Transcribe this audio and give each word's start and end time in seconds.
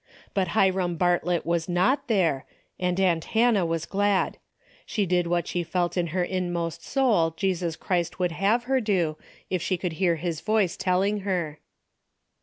But 0.33 0.47
Hiram 0.57 0.95
Bartlett 0.95 1.45
was 1.45 1.69
not 1.69 2.07
there, 2.07 2.47
and 2.79 2.99
aunt 2.99 3.23
Hannah 3.37 3.67
was 3.67 3.85
glad. 3.85 4.39
She 4.83 5.05
did 5.05 5.27
what 5.27 5.45
she 5.47 5.61
felt 5.61 5.95
in 5.95 6.07
her 6.07 6.23
inmost 6.23 6.83
soul 6.83 7.35
Jesus 7.37 7.75
Christ 7.75 8.17
would 8.17 8.31
have 8.31 8.63
her 8.63 8.81
do, 8.81 9.15
if 9.51 9.61
she 9.61 9.77
could 9.77 9.93
hear 10.01 10.15
his 10.15 10.41
voice 10.41 10.75
telling 10.75 11.19
her. 11.19 11.59